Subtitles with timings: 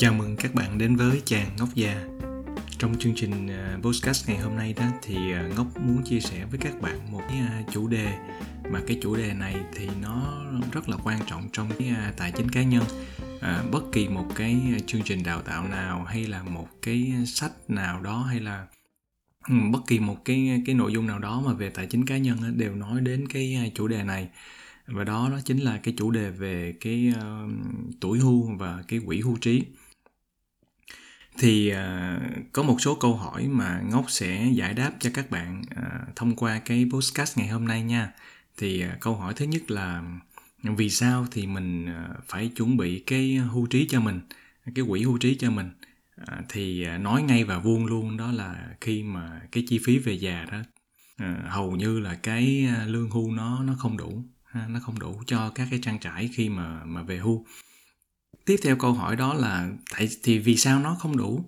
[0.00, 2.04] Chào mừng các bạn đến với chàng ngốc già.
[2.78, 6.44] Trong chương trình uh, podcast ngày hôm nay đó thì uh, ngốc muốn chia sẻ
[6.50, 8.18] với các bạn một cái uh, chủ đề
[8.70, 10.42] mà cái chủ đề này thì nó
[10.72, 12.84] rất là quan trọng trong cái uh, tài chính cá nhân.
[13.40, 17.52] À, bất kỳ một cái chương trình đào tạo nào hay là một cái sách
[17.68, 18.66] nào đó hay là
[19.48, 22.18] ừ, bất kỳ một cái cái nội dung nào đó mà về tài chính cá
[22.18, 24.28] nhân đều nói đến cái chủ đề này
[24.86, 27.50] và đó đó chính là cái chủ đề về cái uh,
[28.00, 29.62] tuổi hưu và cái quỹ hưu trí
[31.38, 35.62] thì uh, có một số câu hỏi mà ngốc sẽ giải đáp cho các bạn
[35.62, 38.12] uh, thông qua cái podcast ngày hôm nay nha.
[38.56, 40.02] Thì uh, câu hỏi thứ nhất là
[40.62, 44.20] vì sao thì mình uh, phải chuẩn bị cái hưu trí cho mình
[44.74, 45.70] cái quỹ hưu trí cho mình?
[46.20, 49.98] Uh, thì uh, nói ngay và vuông luôn đó là khi mà cái chi phí
[49.98, 50.58] về già đó
[51.22, 55.22] uh, hầu như là cái lương hưu nó nó không đủ ha, nó không đủ
[55.26, 57.46] cho các cái trang trải khi mà mà về hưu
[58.44, 61.44] tiếp theo câu hỏi đó là tại thì vì sao nó không đủ?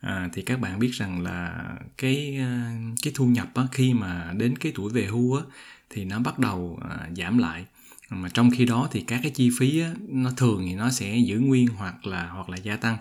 [0.00, 1.64] À, thì các bạn biết rằng là
[1.98, 2.70] cái ờ,
[3.02, 5.42] cái thu nhập á, khi mà đến cái tuổi về hưu á,
[5.90, 7.64] thì nó bắt đầu à, giảm lại.
[8.10, 11.16] Mà trong khi đó thì các cái chi phí á, nó thường thì nó sẽ
[11.16, 12.96] giữ nguyên hoặc là hoặc là gia tăng.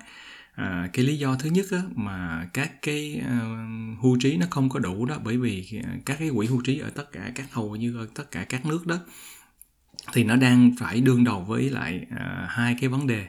[0.56, 4.70] À, cái lý do thứ nhất á, mà các cái uh, hưu trí nó không
[4.70, 7.54] có đủ đó bởi vì ờ, các cái quỹ hưu trí ở tất cả các
[7.54, 9.00] hầu như ở tất cả các nước đó
[10.14, 13.28] thì nó đang phải đương đầu với lại uh, hai cái vấn đề.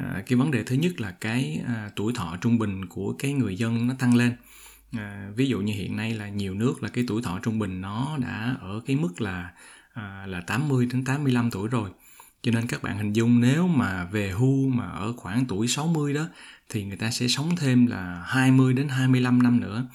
[0.00, 3.32] Uh, cái vấn đề thứ nhất là cái uh, tuổi thọ trung bình của cái
[3.32, 4.36] người dân nó tăng lên.
[4.96, 7.80] Uh, ví dụ như hiện nay là nhiều nước là cái tuổi thọ trung bình
[7.80, 9.50] nó đã ở cái mức là
[9.92, 11.90] uh, là 80 đến 85 tuổi rồi.
[12.42, 16.14] Cho nên các bạn hình dung nếu mà về hưu mà ở khoảng tuổi 60
[16.14, 16.26] đó
[16.68, 19.86] thì người ta sẽ sống thêm là 20 đến 25 năm nữa.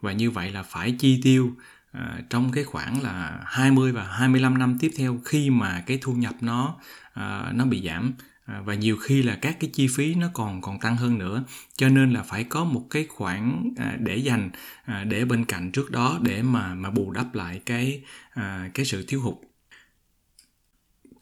[0.00, 1.52] Và như vậy là phải chi tiêu
[1.96, 6.12] à, trong cái khoảng là 20 và 25 năm tiếp theo khi mà cái thu
[6.12, 6.76] nhập nó
[7.12, 8.14] à, nó bị giảm
[8.44, 11.44] à, và nhiều khi là các cái chi phí nó còn còn tăng hơn nữa.
[11.76, 14.50] Cho nên là phải có một cái khoản à, để dành
[14.84, 18.86] à, để bên cạnh trước đó để mà mà bù đắp lại cái à, cái
[18.86, 19.34] sự thiếu hụt.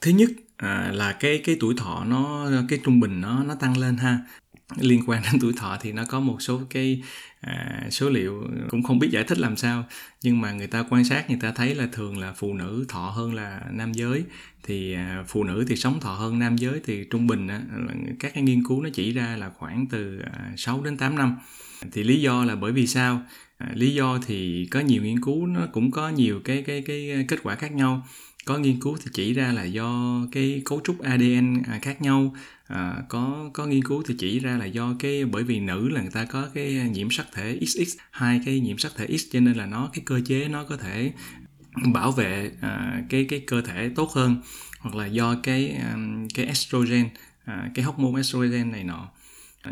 [0.01, 3.77] Thứ nhất à, là cái cái tuổi thọ nó cái trung bình nó nó tăng
[3.79, 4.19] lên ha
[4.77, 7.03] liên quan đến tuổi thọ thì nó có một số cái
[7.41, 9.85] à, số liệu cũng không biết giải thích làm sao.
[10.23, 13.11] Nhưng mà người ta quan sát người ta thấy là thường là phụ nữ thọ
[13.11, 14.25] hơn là nam giới.
[14.63, 17.63] Thì à, phụ nữ thì sống thọ hơn nam giới thì trung bình á,
[18.21, 21.37] các cái nghiên cứu nó chỉ ra là khoảng từ à, 6 đến 8 năm.
[21.93, 23.23] Thì lý do là bởi vì sao?
[23.59, 27.25] À, lý do thì có nhiều nghiên cứu nó cũng có nhiều cái cái cái
[27.29, 28.07] kết quả khác nhau
[28.45, 32.35] có nghiên cứu thì chỉ ra là do cái cấu trúc ADN à, khác nhau.
[32.67, 36.01] À, có có nghiên cứu thì chỉ ra là do cái bởi vì nữ là
[36.01, 39.41] người ta có cái nhiễm sắc thể XX hai cái nhiễm sắc thể X cho
[39.41, 41.13] nên là nó cái cơ chế nó có thể
[41.93, 44.37] bảo vệ à, cái cái cơ thể tốt hơn
[44.81, 45.97] hoặc là do cái à,
[46.35, 47.09] cái estrogen
[47.45, 49.09] à, cái hormone estrogen này nọ.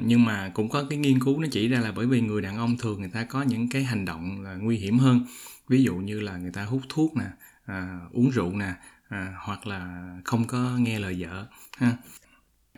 [0.00, 2.56] Nhưng mà cũng có cái nghiên cứu nó chỉ ra là bởi vì người đàn
[2.56, 5.26] ông thường người ta có những cái hành động là nguy hiểm hơn.
[5.68, 7.24] Ví dụ như là người ta hút thuốc nè
[7.66, 8.74] à, uống rượu nè
[9.08, 11.46] à, hoặc là không có nghe lời vợ
[11.76, 11.96] ha.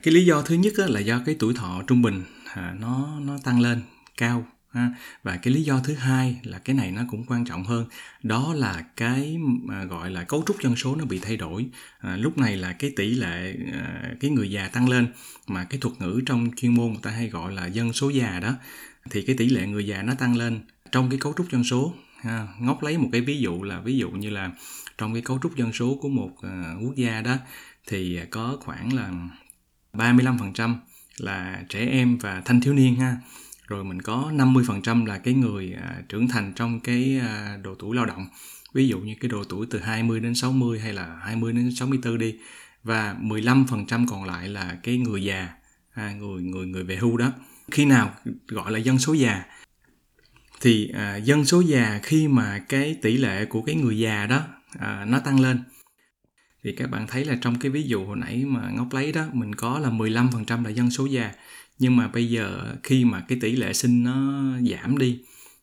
[0.02, 2.22] Cái lý do thứ nhất là do cái tuổi thọ trung bình
[2.54, 3.82] à, nó nó tăng lên
[4.16, 4.90] cao ha.
[5.22, 7.86] và cái lý do thứ hai là cái này nó cũng quan trọng hơn.
[8.22, 11.66] Đó là cái mà gọi là cấu trúc dân số nó bị thay đổi.
[11.98, 15.12] À, lúc này là cái tỷ lệ à, cái người già tăng lên
[15.46, 18.40] mà cái thuật ngữ trong chuyên môn người ta hay gọi là dân số già
[18.40, 18.54] đó.
[19.10, 20.60] Thì cái tỷ lệ người già nó tăng lên
[20.92, 21.94] trong cái cấu trúc dân số
[22.24, 22.48] ha.
[22.60, 24.50] ngóc lấy một cái ví dụ là ví dụ như là
[24.98, 27.36] trong cái cấu trúc dân số của một uh, quốc gia đó
[27.86, 29.12] thì có khoảng là
[29.92, 30.74] 35%
[31.18, 33.16] là trẻ em và thanh thiếu niên ha.
[33.66, 37.96] Rồi mình có 50% là cái người uh, trưởng thành trong cái uh, độ tuổi
[37.96, 38.26] lao động.
[38.74, 42.18] Ví dụ như cái độ tuổi từ 20 đến 60 hay là 20 đến 64
[42.18, 42.34] đi.
[42.82, 45.48] Và 15% còn lại là cái người già
[45.94, 47.32] à, người người người về hưu đó.
[47.70, 48.14] Khi nào
[48.48, 49.44] gọi là dân số già
[50.60, 54.40] thì à, dân số già khi mà cái tỷ lệ của cái người già đó
[54.78, 55.58] à, nó tăng lên.
[56.64, 59.24] Thì các bạn thấy là trong cái ví dụ hồi nãy mà ngốc lấy đó
[59.32, 61.32] mình có là 15% là dân số già.
[61.78, 65.20] Nhưng mà bây giờ khi mà cái tỷ lệ sinh nó giảm đi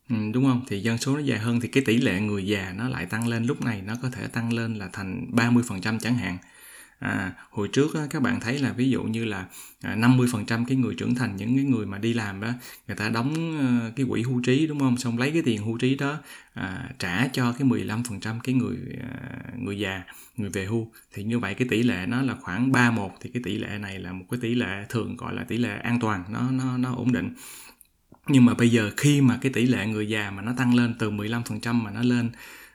[0.09, 0.65] ừ, đúng không?
[0.67, 3.27] Thì dân số nó dài hơn thì cái tỷ lệ người già nó lại tăng
[3.27, 3.45] lên.
[3.45, 6.37] Lúc này nó có thể tăng lên là thành 30% chẳng hạn
[7.01, 9.45] à, hồi trước á, các bạn thấy là ví dụ như là
[9.81, 12.49] à, 50% cái người trưởng thành những cái người mà đi làm đó
[12.87, 14.97] người ta đóng ờ, cái quỹ hưu trí đúng không?
[14.97, 16.17] Xong lấy cái tiền hưu trí đó
[16.53, 20.03] à, trả cho cái 15% cái người à, người già
[20.37, 20.91] người về hưu.
[21.13, 23.99] Thì như vậy cái tỷ lệ nó là khoảng 31 thì cái tỷ lệ này
[23.99, 26.95] là một cái tỷ lệ thường gọi là tỷ lệ an toàn nó nó nó
[26.95, 27.33] ổn định.
[28.27, 30.95] Nhưng mà bây giờ khi mà cái tỷ lệ người già mà nó tăng lên
[30.99, 32.31] từ 15% mà nó lên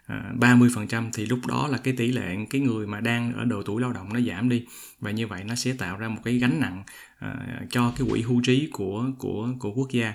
[0.07, 3.63] À, 30% thì lúc đó là cái tỷ lệ cái người mà đang ở độ
[3.63, 4.65] tuổi lao động nó giảm đi.
[5.01, 6.83] Và như vậy nó sẽ tạo ra một cái gánh nặng
[7.25, 10.15] uh, cho cái quỹ hưu trí của của của quốc gia.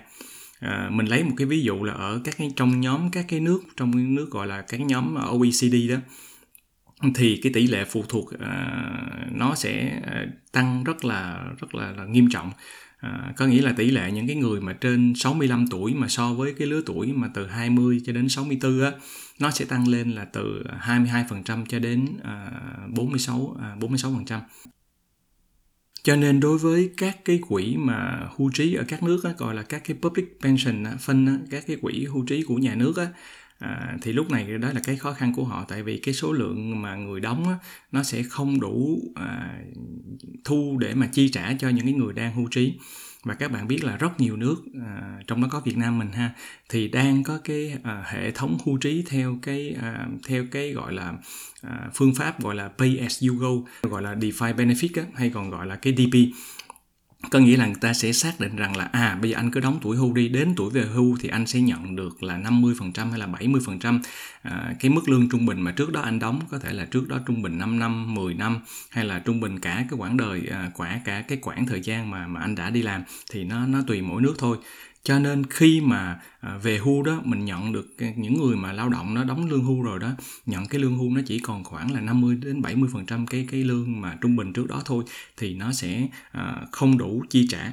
[0.59, 3.39] À, mình lấy một cái ví dụ là ở các cái trong nhóm các cái
[3.39, 5.95] nước trong cái nước gọi là các nhóm OECD đó
[7.15, 8.41] thì cái tỷ lệ phụ thuộc uh,
[9.31, 10.01] nó sẽ
[10.51, 12.51] tăng rất là rất là, là nghiêm trọng.
[13.01, 16.33] À, có nghĩa là tỷ lệ những cái người mà trên 65 tuổi mà so
[16.33, 18.91] với cái lứa tuổi mà từ 20 cho đến 64 á
[19.41, 22.51] nó sẽ tăng lên là từ à, 22% cho đến à,
[22.89, 24.25] 46 46%.
[24.29, 24.41] À,
[26.03, 29.55] cho nên đối với các cái quỹ mà hưu trí ở các nước á, gọi
[29.55, 32.97] là các cái public pension fund á, các cái quỹ hưu trí của nhà nước
[32.97, 33.07] á,
[33.59, 36.33] à, thì lúc này đó là cái khó khăn của họ tại vì cái số
[36.33, 37.55] lượng mà người đóng á,
[37.91, 39.59] nó sẽ không đủ à,
[40.43, 42.73] thu để mà chi trả cho những cái người đang hưu trí
[43.23, 46.11] và các bạn biết là rất nhiều nước à, trong đó có Việt Nam mình
[46.11, 46.31] ha
[46.69, 50.93] thì đang có cái à, hệ thống hưu trí theo cái à, theo cái gọi
[50.93, 51.13] là
[51.61, 53.49] à, phương pháp gọi là pay as you go
[53.89, 56.15] gọi là defined benefit á, hay còn gọi là cái DP
[57.29, 59.59] có nghĩa là người ta sẽ xác định rằng là à bây giờ anh cứ
[59.59, 63.09] đóng tuổi hưu đi đến tuổi về hưu thì anh sẽ nhận được là 50%
[63.09, 63.99] hay là 70%
[64.41, 67.07] à, cái mức lương trung bình mà trước đó anh đóng có thể là trước
[67.07, 68.59] đó trung bình 5 năm, 10 năm
[68.89, 72.11] hay là trung bình cả cái quãng đời à, quả cả cái quãng thời gian
[72.11, 74.57] mà mà anh đã đi làm thì nó nó tùy mỗi nước thôi
[75.03, 78.89] cho nên khi mà à, về hưu đó mình nhận được những người mà lao
[78.89, 80.11] động nó đóng lương hưu rồi đó
[80.45, 83.47] nhận cái lương hưu nó chỉ còn khoảng là 50 đến 70 phần trăm cái
[83.51, 85.03] cái lương mà trung bình trước đó thôi
[85.37, 87.71] thì nó sẽ à, không đủ chi trả.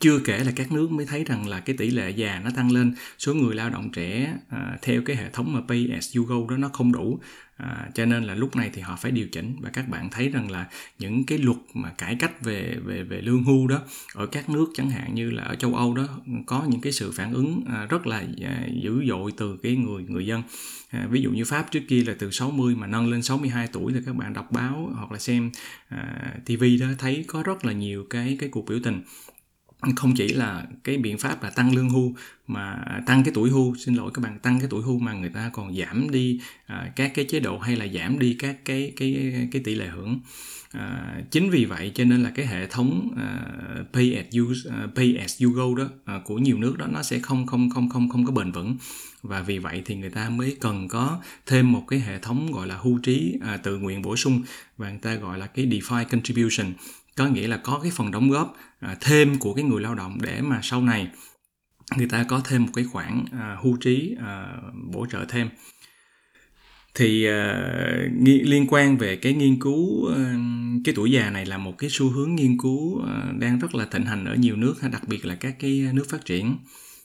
[0.00, 2.72] Chưa kể là các nước mới thấy rằng là cái tỷ lệ già nó tăng
[2.72, 6.24] lên số người lao động trẻ à, theo cái hệ thống mà pay as you
[6.24, 7.20] go đó nó không đủ
[7.62, 9.56] à, cho nên là lúc này thì họ phải điều chỉnh.
[9.60, 10.66] Và các bạn thấy rằng là
[10.98, 13.78] những cái luật mà cải cách về về về lương hưu đó
[14.14, 16.08] ở các nước chẳng hạn như là ở châu Âu đó
[16.46, 20.04] có những cái sự phản ứng à, rất là à, dữ dội từ cái người
[20.08, 20.42] người dân.
[20.90, 23.92] À, ví dụ như Pháp trước kia là từ 60 mà nâng lên 62 tuổi
[23.92, 25.50] thì các bạn đọc báo hoặc là xem
[25.88, 29.02] à, TV đó thấy có rất là nhiều cái cái cuộc biểu tình
[29.96, 32.14] không chỉ là cái biện pháp là tăng lương hưu
[32.46, 35.30] mà tăng cái tuổi hưu xin lỗi các bạn tăng cái tuổi hưu mà người
[35.30, 38.92] ta còn giảm đi à, các cái chế độ hay là giảm đi các cái
[38.96, 40.20] cái cái tỷ lệ hưởng.
[40.72, 43.46] À, chính vì vậy cho nên là cái hệ thống à,
[43.92, 47.02] pay as you uh, pay as you go đó à, của nhiều nước đó nó
[47.02, 48.76] sẽ không không không không không có bền vững.
[49.22, 52.66] Và vì vậy thì người ta mới cần có thêm một cái hệ thống gọi
[52.66, 54.42] là hưu trí à, tự nguyện bổ sung.
[54.76, 56.72] Và người ta gọi là cái defined contribution
[57.16, 60.18] có nghĩa là có cái phần đóng góp à, thêm của cái người lao động
[60.20, 61.08] để mà sau này
[61.96, 64.46] người ta có thêm một cái khoản à, hưu trí à,
[64.92, 65.48] bổ trợ thêm.
[66.94, 70.16] Thì uh, liên quan về cái nghiên cứu uh,
[70.84, 73.04] cái tuổi già này là một cái xu hướng nghiên cứu uh,
[73.38, 76.24] đang rất là thịnh hành ở nhiều nước đặc biệt là các cái nước phát
[76.24, 76.56] triển.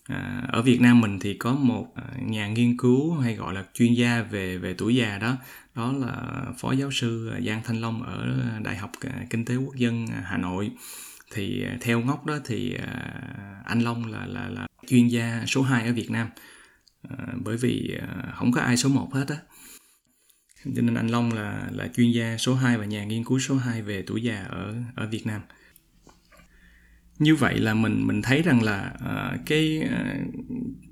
[0.07, 3.63] À, ở Việt Nam mình thì có một à, nhà nghiên cứu hay gọi là
[3.73, 5.37] chuyên gia về về tuổi già đó
[5.75, 9.55] đó là phó giáo sư à, Giang Thanh Long ở Đại học à, Kinh tế
[9.55, 10.71] Quốc dân Hà Nội.
[11.31, 12.77] Thì theo ngóc đó thì
[13.65, 16.29] anh Long là là là chuyên gia số 2 ở Việt Nam.
[17.43, 17.97] Bởi vì
[18.35, 19.35] không có ai số 1 hết á.
[20.75, 23.55] Cho nên anh Long là là chuyên gia số 2 và nhà nghiên cứu số
[23.55, 25.41] 2 về tuổi già ở ở Việt Nam
[27.19, 30.33] như vậy là mình mình thấy rằng là uh, cái uh,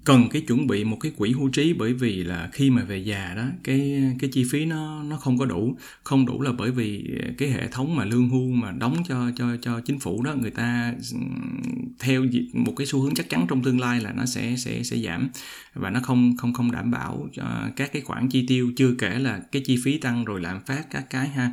[0.06, 2.98] cần cái chuẩn bị một cái quỹ hưu trí bởi vì là khi mà về
[2.98, 5.78] già đó cái cái chi phí nó nó không có đủ.
[6.04, 7.06] Không đủ là bởi vì
[7.38, 10.52] cái hệ thống mà lương hưu mà đóng cho cho cho chính phủ đó người
[10.52, 11.18] ta ừ,
[12.00, 14.98] theo một cái xu hướng chắc chắn trong tương lai là nó sẽ sẽ sẽ
[14.98, 15.30] giảm
[15.74, 17.44] và nó không không không đảm bảo cho
[17.76, 20.90] các cái khoản chi tiêu chưa kể là cái chi phí tăng rồi lạm phát
[20.90, 21.52] các cái ha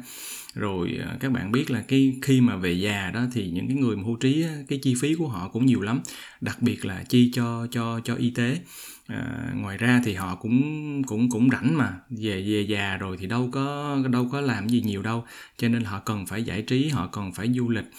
[0.55, 3.77] rồi à, các bạn biết là cái khi mà về già đó thì những cái
[3.77, 6.01] người mà hưu trí cái chi phí của họ cũng nhiều lắm.
[6.41, 8.59] Đặc biệt là chi cho cho cho y tế.
[9.07, 11.93] À, ngoài ra thì họ cũng cũng cũng rảnh mà.
[12.11, 15.25] Về về già rồi thì đâu có đâu có làm gì nhiều đâu.
[15.57, 17.91] Cho nên họ cần phải giải trí họ cần phải du lịch.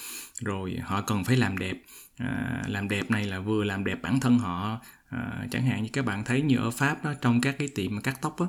[0.41, 1.77] Rồi họ cần phải làm đẹp.
[2.17, 4.79] À, làm đẹp này là vừa làm đẹp bản thân họ.
[5.10, 8.01] À, chẳng hạn như các bạn thấy như ở pháp đó trong các cái tiệm
[8.01, 8.48] cắt tóc á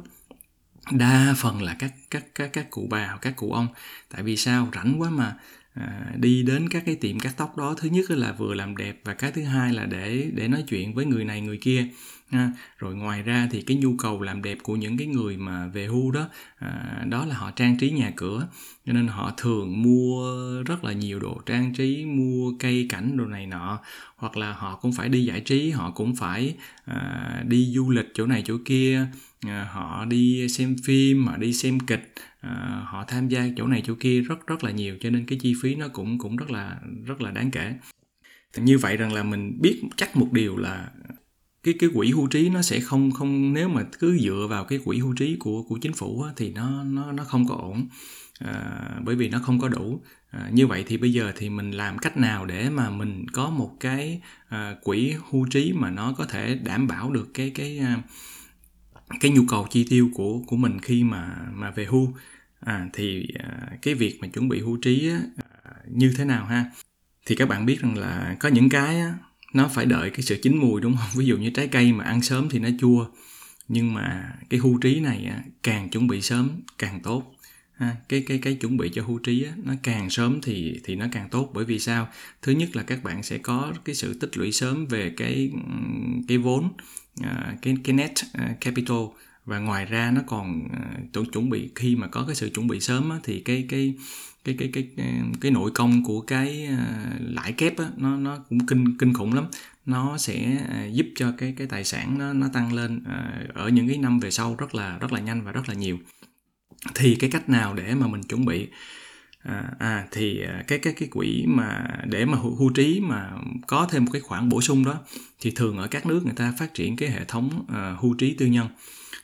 [0.91, 3.69] đa phần là các các các các cụ bà hoặc các cụ ông.
[4.09, 4.69] Tại vì sao?
[4.75, 5.37] Rảnh quá mà
[5.75, 9.01] à, đi đến các cái tiệm cắt tóc đó thứ nhất là vừa làm đẹp
[9.05, 11.89] và cái thứ hai là để để nói chuyện với người này người kia
[12.31, 15.67] à, rồi ngoài ra thì cái nhu cầu làm đẹp của những cái người mà
[15.67, 16.29] về hưu đó
[16.59, 18.49] à, đó là họ trang trí nhà cửa.
[18.87, 20.23] Cho nên họ thường mua
[20.63, 23.79] rất là nhiều đồ trang trí mua cây cảnh đồ này nọ
[24.17, 26.55] hoặc là họ cũng phải đi giải trí họ cũng phải
[26.85, 29.07] à, đi du lịch chỗ này chỗ kia.
[29.47, 33.83] À, họ đi xem phim họ đi xem kịch à, họ tham gia chỗ này
[33.87, 36.51] chỗ kia rất rất là nhiều cho nên cái chi phí nó cũng cũng rất
[36.51, 37.75] là rất là đáng kể.
[38.57, 40.91] Như vậy rằng là mình biết chắc một điều là
[41.63, 44.79] cái cái quỹ hưu trí nó sẽ không không nếu mà cứ dựa vào cái
[44.85, 47.89] quỹ hưu trí của của chính phủ á, thì nó nó nó không có ổn.
[48.39, 50.03] À, bởi vì nó không có đủ.
[50.31, 53.51] À, như vậy thì bây giờ thì mình làm cách nào để mà mình có
[53.51, 57.79] một cái à, quỹ hưu trí mà nó có thể đảm bảo được cái cái
[57.79, 58.03] à,
[59.21, 62.15] cái nhu cầu chi tiêu của của mình khi mà mà về hưu?
[62.65, 65.21] À, thì à, cái việc mà chuẩn bị hưu trí á,
[65.65, 66.65] à, như thế nào ha?
[67.27, 69.15] Thì các bạn biết rằng là có những cái á,
[69.55, 71.09] nó phải đợi cái sự chín mùi đúng không?
[71.17, 73.07] Ví dụ như trái cây mà ăn sớm thì nó chua.
[73.69, 77.35] Nhưng mà cái hưu trí này á, càng chuẩn bị sớm càng tốt.
[77.75, 80.97] Ha, cái cái cái chuẩn bị cho hưu trí á, nó càng sớm thì thì
[80.97, 81.51] nó càng tốt.
[81.55, 82.09] Bởi vì sao?
[82.43, 85.53] Thứ nhất là các bạn sẽ có cái sự tích lũy sớm về cái
[86.29, 86.73] cái vốn
[87.23, 88.99] à, cái cái net à, capital
[89.45, 90.69] và ngoài ra nó còn
[91.21, 93.95] uh, chuẩn bị khi mà có cái sự chuẩn bị sớm á, thì cái cái
[94.45, 95.07] cái cái cái cái,
[95.41, 96.85] cái nội công của cái ờ,
[97.21, 99.45] lãi kép á, nó nó cũng kinh kinh khủng lắm.
[99.87, 103.05] Nó sẽ ờ, giúp cho cái cái tài sản nó nó tăng lên
[103.55, 105.99] ở những cái năm về sau rất là rất là nhanh và rất là nhiều.
[106.95, 108.69] Thì cái cách nào để mà mình chuẩn bị?
[109.43, 113.31] À, à thì cái cái cái quỹ mà để mà hưu, hưu trí mà
[113.67, 114.95] có thêm một cái khoản bổ sung đó
[115.41, 118.35] thì thường ở các nước người ta phát triển cái hệ thống uh, hưu trí
[118.35, 118.69] tư nhân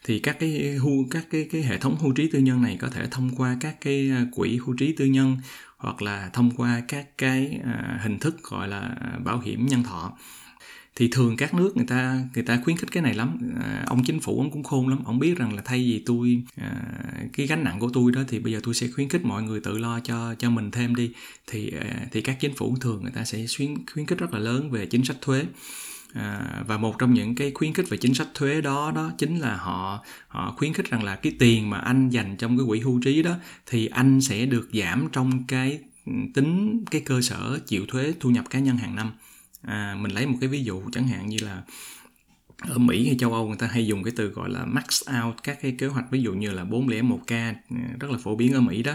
[0.04, 2.88] thì các cái hưu các cái cái hệ thống hưu trí tư nhân này có
[2.88, 5.36] thể thông qua các cái à, quỹ hưu trí tư nhân
[5.76, 10.12] hoặc là thông qua các cái à, hình thức gọi là bảo hiểm nhân thọ.
[10.96, 13.38] Thì thường các nước người ta người ta khuyến khích cái này lắm.
[13.60, 15.04] À, ông chính phủ ông cũng khôn lắm.
[15.04, 16.82] Ông biết rằng là thay vì tôi à,
[17.32, 19.60] cái gánh nặng của tôi đó thì bây giờ tôi sẽ khuyến khích mọi người
[19.60, 21.12] tự lo cho cho mình thêm đi.
[21.46, 24.38] Thì à, thì các chính phủ thường người ta sẽ khuyến khuyến khích rất là
[24.38, 25.44] lớn về chính sách thuế.
[26.14, 29.38] À, và một trong những cái khuyến khích về chính sách thuế đó đó chính
[29.38, 32.80] là họ họ khuyến khích rằng là cái tiền mà anh dành trong cái quỹ
[32.80, 33.34] hưu trí đó
[33.66, 38.30] thì anh sẽ được giảm trong cái ừ, tính cái cơ sở chịu thuế thu
[38.30, 39.12] nhập cá nhân hàng năm.
[39.62, 41.62] À, mình lấy một cái ví dụ chẳng hạn như là
[42.68, 45.34] ở Mỹ hay châu Âu người ta hay dùng cái từ gọi là max out
[45.42, 47.54] các cái kế hoạch ví dụ như là 401k
[48.00, 48.92] rất là phổ biến ở Mỹ đó.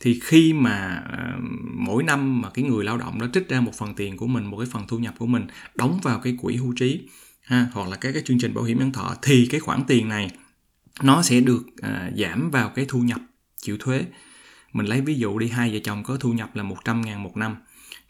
[0.00, 1.44] Thì khi mà uh,
[1.74, 4.44] mỗi năm mà cái người lao động đó trích ra một phần tiền của mình
[4.44, 7.08] một cái phần thu nhập của mình đóng vào cái quỹ hưu trí
[7.42, 10.08] ha hoặc là các cái chương trình bảo hiểm nhân thọ thì cái khoản tiền
[10.08, 10.30] này
[11.02, 13.20] nó sẽ được uh, giảm vào cái thu nhập
[13.56, 14.04] chịu thuế.
[14.72, 17.36] Mình lấy ví dụ đi hai vợ chồng có thu nhập là 100 ngàn một
[17.36, 17.56] năm.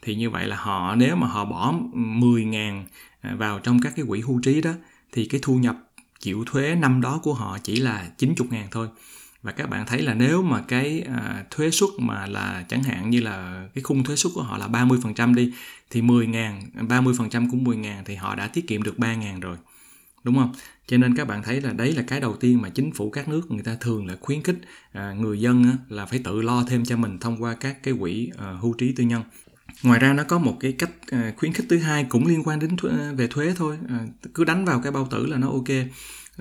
[0.01, 2.85] Thì như vậy là họ nếu mà họ bỏ 10 ngàn
[3.21, 4.71] ờ, vào trong các cái quỹ hưu trí đó
[5.11, 5.77] thì cái thu nhập
[6.19, 8.87] chịu thuế năm đó của họ chỉ là 90 ngàn thôi.
[9.43, 13.09] Và các bạn thấy là nếu mà cái à, thuế suất mà là chẳng hạn
[13.09, 15.53] như là cái khung thuế suất của họ là 30% đi
[15.89, 19.39] thì 10 ngàn 30% của 10 ngàn thì họ đã tiết kiệm được 3 ngàn
[19.39, 19.57] rồi.
[20.23, 20.53] Đúng không?
[20.87, 23.27] Cho nên các bạn thấy là đấy là cái đầu tiên mà chính phủ các
[23.29, 24.57] nước người ta thường là khuyến khích
[24.91, 27.93] à, người dân á, là phải tự lo thêm cho mình thông qua các cái
[27.99, 29.23] quỹ à, hưu trí tư nhân
[29.83, 32.59] ngoài ra nó có một cái cách à, khuyến khích thứ hai cũng liên quan
[32.59, 33.77] đến thuế, à, về thuế thôi.
[33.89, 33.99] À,
[34.33, 35.69] cứ đánh vào cái bao tử là nó ok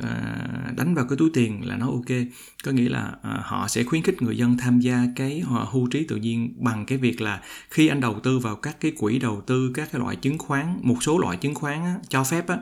[0.02, 2.16] à, đánh vào cái túi tiền là nó ok.
[2.64, 6.04] Có nghĩa là à, họ sẽ khuyến khích người dân tham gia cái hưu trí
[6.04, 7.40] tự nhiên bằng cái việc là
[7.70, 10.78] khi anh đầu tư vào các cái quỹ đầu tư các cái loại chứng khoán
[10.82, 12.58] một số loại chứng khoán á, cho phép á,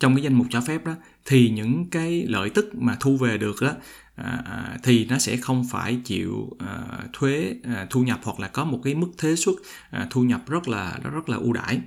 [0.00, 0.94] trong cái danh mục cho phép đó
[1.24, 3.72] thì những cái lợi tức mà thu về được đó
[4.16, 6.78] À, à, thì nó sẽ không phải chịu à,
[7.12, 9.54] thuế à, thu nhập hoặc là có một cái mức thuế suất
[9.90, 11.80] à, thu nhập rất là rất là ưu đãi.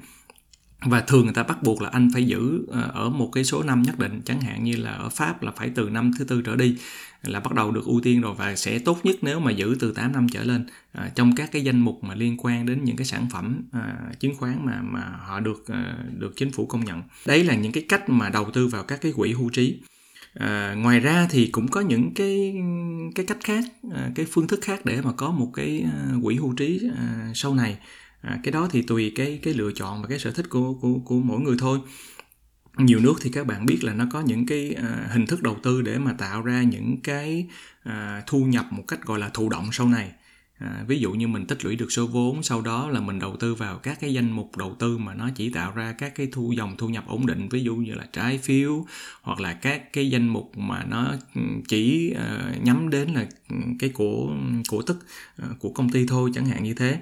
[0.82, 3.64] Và thường người ta bắt buộc là anh phải giữ à, ở một cái số
[3.64, 6.42] năm nhất định chẳng hạn như là ở Pháp là phải từ năm thứ tư
[6.42, 6.78] trở đi
[7.22, 9.92] là bắt đầu được ưu tiên rồi và sẽ tốt nhất nếu mà giữ từ
[9.92, 12.96] 8 năm trở lên à, trong các cái danh mục mà liên quan đến những
[12.96, 16.86] cái sản phẩm à, chứng khoán mà mà họ được à, được chính phủ công
[16.86, 17.02] nhận.
[17.26, 19.80] Đấy là những cái cách mà đầu tư vào các cái quỹ hưu trí
[20.40, 22.56] à, ngoài ra thì cũng có những cái
[23.16, 23.64] cái cách khác
[23.94, 27.32] à, cái phương thức khác để mà có một cái à, quỹ hưu trí à,
[27.36, 27.78] sau này.
[28.22, 31.00] À, cái đó thì tùy cái cái lựa chọn và cái sở thích của của
[31.06, 31.80] của mỗi người thôi.
[32.78, 35.58] Nhiều nước thì các bạn biết là nó có những cái à, hình thức đầu
[35.64, 37.48] tư để mà tạo ra những cái
[37.84, 40.12] à, thu nhập một cách gọi là thụ động sau này.
[40.60, 43.36] À, ví dụ như mình tích lũy được số vốn sau đó là mình đầu
[43.36, 46.28] tư vào các cái danh mục đầu tư mà nó chỉ tạo ra các cái
[46.32, 48.86] thu dòng thu nhập ổn định ví dụ như là trái phiếu
[49.22, 53.28] hoặc là các cái danh mục mà nó ừ, chỉ uh, nhắm đến là
[53.80, 54.36] cái của
[54.70, 54.98] cổ tức
[55.44, 57.00] uh, của công ty thôi chẳng hạn như thế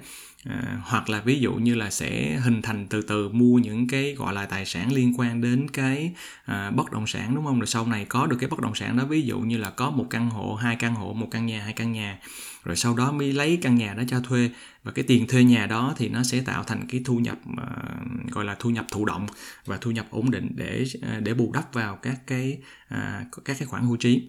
[0.49, 4.15] à, hoặc là ví dụ như là sẽ hình thành từ từ mua những cái
[4.17, 6.13] gọi là tài sản liên quan đến cái
[6.45, 7.59] à, bất động sản đúng không?
[7.59, 9.89] Rồi sau này có được cái bất động sản đó ví dụ như là có
[9.89, 12.19] một căn hộ hai căn hộ một căn nhà hai căn nhà
[12.63, 14.49] rồi sau đó mới lấy căn nhà đó cho thuê.
[14.83, 18.31] Và cái tiền thuê nhà đó thì nó sẽ tạo thành cái thu nhập uh,
[18.31, 19.27] gọi là thu nhập thụ động
[19.65, 22.57] và thu nhập ổn định để à, để bù đắp vào các cái
[22.93, 24.27] uh, các cái khoản hưu trí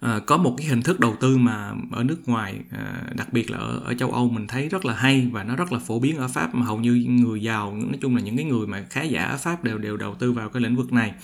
[0.00, 3.50] à, có một cái hình thức đầu tư mà ở nước ngoài à, đặc biệt
[3.50, 5.98] là ở, ở châu Âu mình thấy rất là hay và nó rất là phổ
[5.98, 8.84] biến ở Pháp mà hầu như người giàu nói chung là những cái người mà
[8.90, 11.14] khá giả ở Pháp đều đều đầu tư vào cái lĩnh vực này.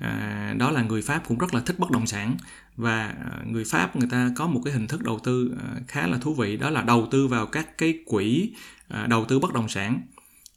[0.00, 2.36] À, đó là người Pháp cũng rất là thích bất động sản
[2.76, 3.14] và
[3.46, 5.54] người Pháp người ta có một cái hình thức đầu tư
[5.88, 8.50] khá là thú vị đó là đầu tư vào các cái quỹ
[9.08, 10.00] đầu tư bất động sản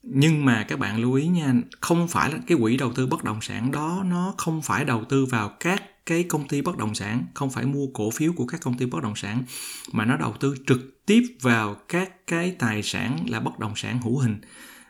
[0.03, 3.23] nhưng mà các bạn lưu ý nha, không phải là cái quỹ đầu tư bất
[3.23, 6.95] động sản đó, nó không phải đầu tư vào các cái công ty bất động
[6.95, 9.43] sản, không phải mua cổ phiếu của các công ty bất động sản,
[9.91, 14.01] mà nó đầu tư trực tiếp vào các cái tài sản là bất động sản
[14.01, 14.41] hữu hình.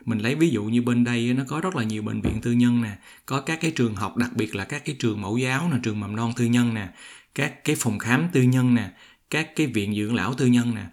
[0.04, 2.52] Mình lấy ví dụ như bên đây nó có rất là nhiều bệnh viện tư
[2.52, 5.68] nhân nè, có các cái trường học, đặc biệt là các cái trường mẫu giáo
[5.72, 6.88] nè, trường mầm non tư nhân nè,
[7.34, 8.90] các cái phòng khám tư nhân nè,
[9.30, 10.86] các cái viện dưỡng lão tư nhân nè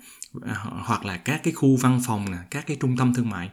[0.45, 3.49] à, hoặc là các cái khu văn phòng nè, các cái trung tâm thương mại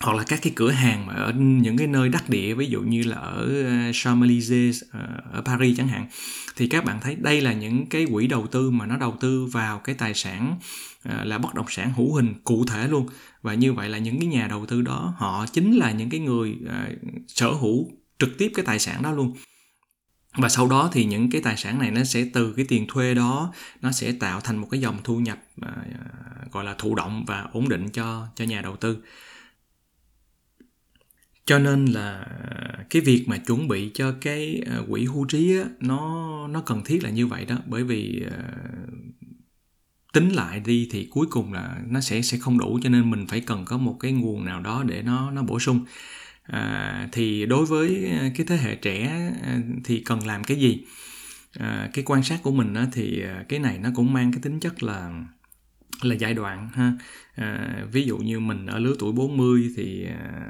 [0.00, 2.80] hoặc là các cái cửa hàng mà ở những cái nơi đắc địa, ví dụ
[2.80, 6.06] như là ở ờ, Champs-Élysées ờ, ở Paris chẳng hạn,
[6.56, 9.46] thì các bạn thấy đây là những cái quỹ đầu tư mà nó đầu tư
[9.46, 10.58] vào cái tài sản
[11.04, 13.08] ờ, là bất động sản hữu hình cụ thể luôn.
[13.42, 16.20] Và như vậy là những cái nhà đầu tư đó, họ chính là những cái
[16.20, 16.56] người
[17.28, 19.36] sở hữu trực tiếp cái tài sản đó luôn.
[20.36, 23.14] Và sau đó thì những cái tài sản này nó sẽ từ cái tiền thuê
[23.14, 25.38] đó, nó sẽ tạo thành một cái dòng thu nhập
[26.52, 28.98] gọi là thụ động và ổn định cho cho nhà đầu tư
[31.50, 32.26] cho nên là
[32.90, 36.82] cái việc mà chuẩn bị cho cái ờ, quỹ hưu trí á, nó nó cần
[36.84, 37.56] thiết là như vậy đó.
[37.66, 38.32] Bởi vì uh,
[40.12, 43.26] tính lại đi thì cuối cùng là nó sẽ sẽ không đủ cho nên mình
[43.26, 45.84] phải cần có một cái nguồn nào đó để nó nó bổ sung.
[46.42, 49.30] À, thì đối với ờ, cái thế hệ trẻ
[49.84, 50.84] thì cần làm cái gì?
[51.58, 54.60] À, cái quan sát của mình á, thì cái này nó cũng mang cái tính
[54.60, 55.24] chất là
[56.02, 56.92] là giai đoạn ha.
[57.34, 60.40] À, ví dụ như mình ở lứa tuổi 40 thì à,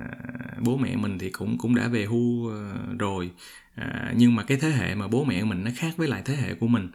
[0.61, 3.31] bố mẹ mình thì cũng cũng đã về hưu à, rồi.
[3.75, 6.37] À, nhưng mà cái thế hệ mà bố mẹ mình nó khác với lại thế
[6.37, 6.89] hệ của mình.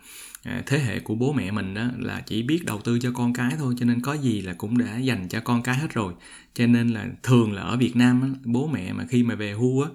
[0.43, 3.33] À, thế hệ của bố mẹ mình đó là chỉ biết đầu tư cho con
[3.33, 6.13] cái thôi cho nên có gì là cũng đã dành cho con cái hết rồi.
[6.53, 9.51] Cho nên là thường là ở Việt Nam á, bố mẹ mà khi mà về
[9.51, 9.89] hưu á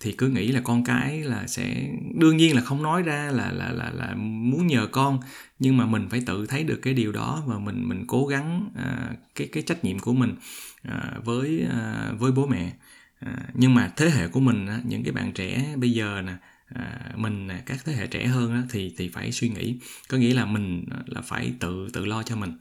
[0.00, 3.52] thì cứ nghĩ là con cái là sẽ đương nhiên là không nói ra là
[3.52, 5.20] là là là muốn nhờ con
[5.58, 8.70] nhưng mà mình phải tự thấy được cái điều đó và mình mình cố gắng
[8.76, 10.34] à, cái cái trách nhiệm của mình
[10.82, 12.72] à, với à, với bố mẹ.
[13.20, 16.32] À, nhưng mà thế hệ của mình á, những cái bạn trẻ bây giờ nè
[16.74, 19.80] à, mình các thế hệ trẻ hơn á, thì thì phải suy nghĩ.
[20.08, 22.52] Có nghĩa là mình là phải tự tự lo cho mình.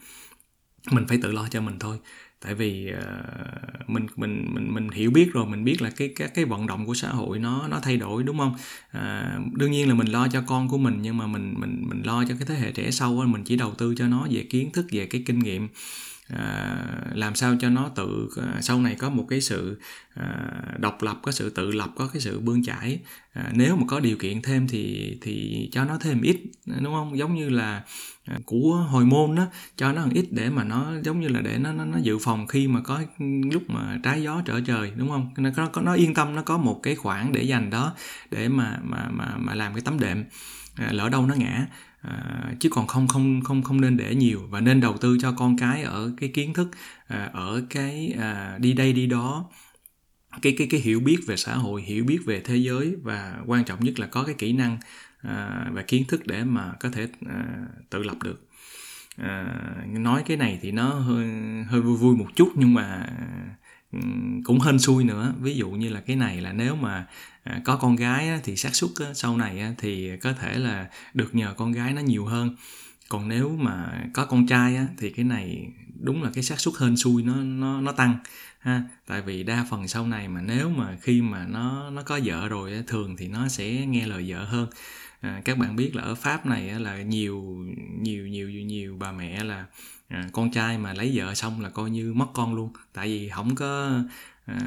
[0.92, 1.98] Mình phải tự lo cho mình thôi
[2.42, 6.34] tại vì uh, mình mình mình mình hiểu biết rồi mình biết là cái các
[6.34, 8.56] cái vận động của xã hội nó nó thay đổi đúng không?
[8.98, 12.02] Uh, đương nhiên là mình lo cho con của mình nhưng mà mình mình mình
[12.06, 14.72] lo cho cái thế hệ trẻ sau mình chỉ đầu tư cho nó về kiến
[14.72, 15.68] thức về cái kinh nghiệm
[16.28, 16.78] à,
[17.14, 19.80] làm sao cho nó tự à, sau này có một cái sự
[20.14, 23.00] à, độc lập có sự tự lập có cái sự bươn chải.
[23.34, 26.38] À, nếu mà có điều kiện thêm thì thì cho nó thêm ít
[26.82, 27.18] đúng không?
[27.18, 27.84] Giống như là
[28.26, 31.58] à, của hồi môn đó cho nó ít để mà nó giống như là để
[31.58, 33.02] nó nó, nó dự phòng khi mà có
[33.52, 35.32] lúc mà trái gió trở trời đúng không?
[35.38, 37.96] Nó có nó yên tâm nó có một cái khoản để dành đó
[38.32, 40.24] để mà mà mà mà làm cái tấm đệm
[40.76, 41.68] à, lỡ đâu nó ngã
[42.08, 45.32] à, chứ còn không không không không nên để nhiều và nên đầu tư cho
[45.32, 46.70] con cái ở cái kiến thức
[47.08, 49.50] à, ở cái à, đi đây đi đó.
[50.42, 53.64] Cái cái cái hiểu biết về xã hội hiểu biết về thế giới và quan
[53.66, 54.78] trọng nhất là có cái kỹ năng
[55.22, 57.46] à, và kiến thức để mà có thể à,
[57.90, 58.48] tự lập được.
[59.18, 59.46] À,
[59.88, 61.28] nói cái này thì nó hơi
[61.68, 63.10] hơi vui vui một chút nhưng mà
[63.92, 64.00] Ừ,
[64.44, 65.34] cũng hên xui nữa.
[65.42, 67.08] Ví dụ như là cái này là nếu mà
[67.44, 70.90] à, có con gái á, thì xác suất sau này á, thì có thể là
[71.14, 72.56] được nhờ con gái nó nhiều hơn.
[73.10, 75.68] Còn nếu mà có con trai á, thì cái này
[76.00, 78.18] đúng là cái xác suất hên xui nó nó nó tăng
[78.60, 78.84] ha.
[79.08, 82.48] Tại vì đa phần sau này mà nếu mà khi mà nó nó có vợ
[82.48, 84.70] rồi á, thường thì nó sẽ nghe lời vợ hơn.
[85.22, 87.66] À, các bạn biết là ở pháp này á, là nhiều
[88.02, 89.66] nhiều nhiều nhiều bà mẹ là
[90.08, 92.74] à, con trai mà lấy vợ xong là coi như mất con luôn.
[92.94, 94.02] Tại vì không có
[94.46, 94.60] à,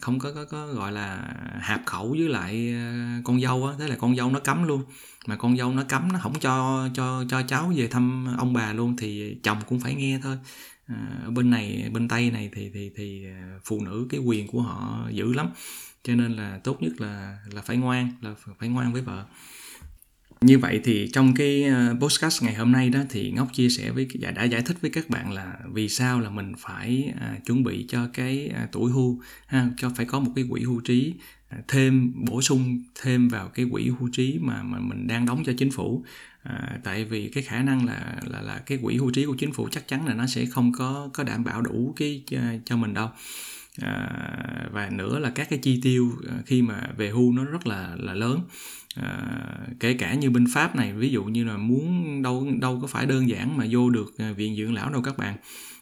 [0.00, 3.74] không có, có có gọi là hạp khẩu với lại à, con dâu á.
[3.78, 4.84] Thế là con dâu nó cấm luôn.
[5.26, 8.72] Mà con dâu nó cấm nó không cho cho cho cháu về thăm ông bà
[8.72, 10.38] luôn thì chồng cũng phải nghe thôi.
[10.86, 14.48] À, ở bên này bên tây này thì thì thì à, phụ nữ cái quyền
[14.48, 15.50] của họ dữ lắm.
[16.02, 19.24] Cho nên là tốt nhất là là phải ngoan là phải ngoan với vợ
[20.40, 23.90] như vậy thì trong cái ờ, podcast ngày hôm nay đó thì ngọc chia sẻ
[23.90, 27.36] với và đã giải thích với các bạn là vì sao là mình phải à,
[27.46, 30.80] chuẩn bị cho cái à, tuổi hưu ha cho phải có một cái quỹ hưu
[30.80, 31.14] trí
[31.48, 35.42] à, thêm bổ sung thêm vào cái quỹ hưu trí mà mà mình đang đóng
[35.46, 36.04] cho chính phủ.
[36.42, 39.52] À, tại vì cái khả năng là là là cái quỹ hưu trí của chính
[39.52, 42.76] phủ chắc chắn là nó sẽ không có có đảm bảo đủ cái cho, cho
[42.76, 43.08] mình đâu.
[43.82, 44.08] À,
[44.72, 47.96] và nữa là các cái chi tiêu à, khi mà về hưu nó rất là
[47.98, 48.40] là lớn
[48.94, 49.22] à,
[49.80, 53.06] kể cả như binh pháp này ví dụ như là muốn đâu đâu có phải
[53.06, 55.36] đơn giản mà vô được ờ, viện dưỡng lão đâu các bạn.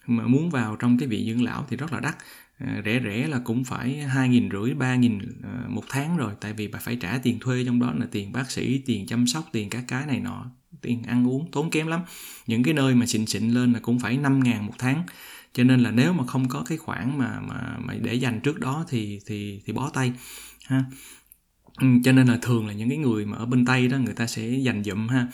[0.06, 2.16] Mà muốn vào trong cái viện dưỡng lão thì rất là đắt.
[2.58, 5.18] À, rẻ rẻ là cũng phải hai nghìn rưỡi ba nghìn
[5.68, 6.32] một tháng rồi.
[6.40, 9.26] Tại vì bà phải trả tiền thuê trong đó là tiền bác sĩ tiền chăm
[9.26, 10.46] sóc tiền các cái này nọ
[10.82, 12.00] tiền ăn uống tốn kém lắm.
[12.46, 15.02] Những cái nơi mà xịn xịn lên là cũng phải năm ngàn một tháng.
[15.52, 18.60] Cho nên là nếu mà không có cái khoản mà mà mà để dành trước
[18.60, 20.12] đó thì thì thì bó tay
[20.66, 20.84] ha.
[21.78, 24.14] Ừ, cho nên là thường là những cái người mà ở bên tây đó người
[24.14, 25.26] ta sẽ dành dụm ha.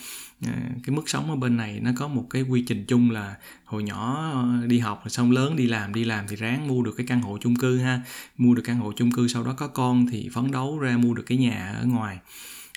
[0.45, 0.53] À,
[0.83, 3.83] cái mức sống ở bên này nó có một cái quy trình chung là hồi
[3.83, 6.93] nhỏ ờ, đi học rồi xong lớn đi làm đi làm thì ráng mua được
[6.97, 8.01] cái căn hộ chung cư ha.
[8.37, 11.13] Mua được căn hộ chung cư sau đó có con thì phấn đấu ra mua
[11.13, 12.17] được cái nhà ở ngoài.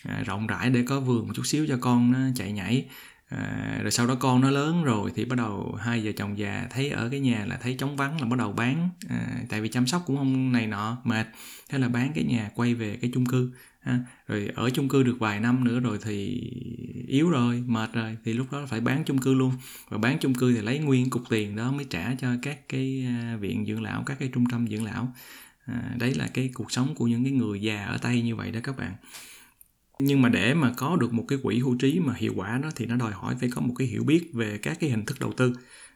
[0.05, 2.85] À, rộng rãi để có vườn một chút xíu cho con nó chạy nhảy
[3.29, 6.67] à, rồi sau đó con nó lớn rồi thì bắt đầu hai vợ chồng già
[6.71, 8.89] thấy ở cái nhà là thấy trống vắng là bắt đầu bán.
[9.09, 11.27] À, tại vì chăm sóc cũng không này nọ mệt.
[11.69, 15.03] Thế là bán cái nhà quay về cái chung cư à, rồi ở chung cư
[15.03, 16.51] được vài năm nữa rồi thì
[17.09, 19.53] yếu rồi mệt rồi thì lúc đó phải bán chung cư luôn.
[19.89, 23.07] Và bán chung cư thì lấy nguyên cục tiền đó mới trả cho các cái
[23.07, 25.13] à, viện dưỡng lão các cái trung tâm dưỡng lão.
[25.67, 28.51] À, đấy là cái cuộc sống của những cái người già ở tây như vậy
[28.51, 28.93] đó các bạn
[30.01, 32.71] nhưng mà để mà có được một cái quỹ hưu trí mà hiệu quả đó
[32.77, 35.21] thì nó đòi hỏi phải có một cái hiểu biết về các cái hình thức
[35.21, 35.53] đầu tư.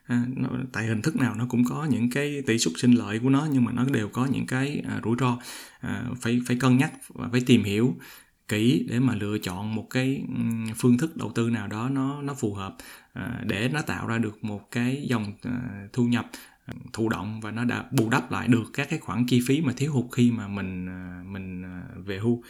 [0.07, 3.19] À, nó, tại hình thức nào nó cũng có những cái tỷ suất sinh lợi
[3.19, 5.39] của nó nhưng mà nó đều có những cái à, rủi ro
[5.81, 7.97] à, phải phải cân nhắc và phải tìm hiểu
[8.49, 10.23] kỹ để mà lựa chọn một cái
[10.77, 12.77] phương thức đầu tư nào đó nó nó phù hợp
[13.13, 16.31] à, để nó tạo ra được một cái dòng à, thu nhập
[16.67, 19.61] à, thụ động và nó đã bù đắp lại được các cái khoản chi phí
[19.61, 22.43] mà thiếu hụt khi mà mình à, mình à, về hưu.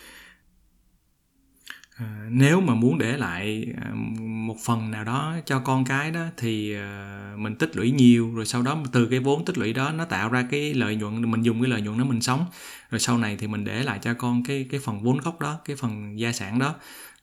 [1.96, 6.20] À, nếu mà muốn để lại à, một phần nào đó cho con cái đó
[6.36, 9.90] thì à, mình tích lũy nhiều rồi sau đó từ cái vốn tích lũy đó
[9.90, 12.46] nó tạo ra cái lợi nhuận mình dùng cái lợi nhuận đó mình sống.
[12.90, 15.60] Rồi sau này thì mình để lại cho con cái cái phần vốn gốc đó
[15.64, 16.74] cái phần gia sản đó.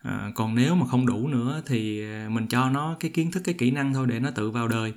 [0.02, 3.42] À, còn nếu mà không đủ nữa thì à, mình cho nó cái kiến thức
[3.44, 4.94] cái kỹ năng thôi để nó tự vào đời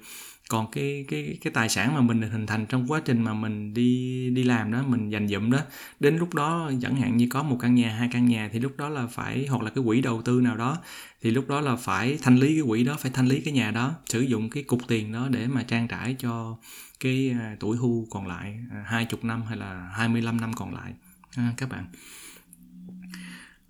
[0.52, 3.74] còn cái cái cái tài sản mà mình hình thành trong quá trình mà mình
[3.74, 5.58] đi đi làm đó mình dành dụm đó
[6.00, 8.76] đến lúc đó chẳng hạn như có một căn nhà hai căn nhà thì lúc
[8.76, 10.78] đó là phải hoặc là cái quỹ đầu tư nào đó
[11.22, 13.70] thì lúc đó là phải thanh lý cái quỹ đó phải thanh lý cái nhà
[13.70, 16.56] đó sử dụng cái cục tiền đó để mà trang trải cho
[17.00, 20.74] cái à, tuổi hưu còn lại à, hai chục năm hay là 25 năm còn
[20.74, 20.92] lại.
[21.36, 21.86] À, các bạn.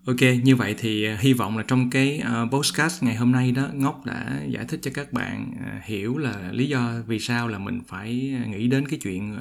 [0.07, 3.53] Ok, như vậy thì à, hy vọng là trong cái à, podcast ngày hôm nay
[3.53, 7.49] đó Ngốc đã giải thích cho các bạn à, hiểu là lý do vì sao
[7.49, 9.37] là mình phải nghĩ đến cái chuyện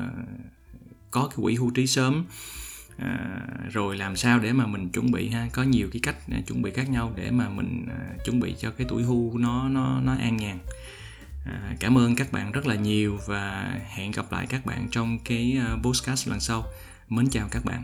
[1.12, 2.26] có cái quỹ hưu trí sớm
[3.72, 6.16] rồi làm sao để mà mình chuẩn bị ha có nhiều cái cách
[6.48, 7.86] chuẩn bị khác nhau để mà mình
[8.26, 10.58] chuẩn bị cho cái tuổi hưu nó nó nó an nhàn
[11.46, 15.20] À, cảm ơn các bạn rất là nhiều và hẹn gặp lại các bạn trong
[15.20, 16.66] cái podcast lần sau.
[17.10, 17.84] Mến chào các bạn.